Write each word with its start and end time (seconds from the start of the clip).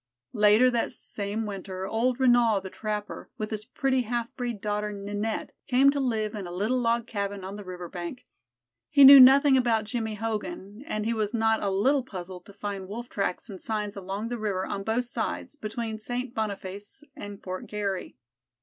Later 0.33 0.71
that 0.71 0.93
same 0.93 1.45
winter 1.45 1.85
old 1.85 2.19
Renaud, 2.19 2.61
the 2.61 2.71
trapper, 2.71 3.29
with 3.37 3.51
his 3.51 3.65
pretty 3.65 4.01
half 4.01 4.35
breed 4.35 4.59
daughter, 4.59 4.91
Ninette, 4.91 5.51
came 5.67 5.91
to 5.91 5.99
live 5.99 6.33
in 6.33 6.47
a 6.47 6.51
little 6.51 6.79
log 6.81 7.05
cabin 7.05 7.43
on 7.43 7.55
the 7.55 7.63
river 7.63 7.87
bank. 7.87 8.25
He 8.89 9.03
knew 9.03 9.19
nothing 9.19 9.55
about 9.57 9.83
Jimmie 9.83 10.15
Hogan, 10.15 10.83
and 10.87 11.05
he 11.05 11.13
was 11.13 11.35
not 11.35 11.61
a 11.61 11.69
little 11.69 12.03
puzzled 12.03 12.47
to 12.47 12.53
find 12.53 12.87
Wolf 12.87 13.09
tracks 13.09 13.47
and 13.47 13.61
signs 13.61 13.95
along 13.95 14.29
the 14.29 14.39
river 14.39 14.65
on 14.65 14.81
both 14.81 15.05
sides 15.05 15.55
between 15.55 15.99
St. 15.99 16.33
Boniface 16.33 17.03
and 17.15 17.39
Fort 17.43 17.67
Garry. 17.67 18.17